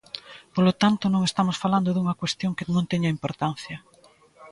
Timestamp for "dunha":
1.91-2.17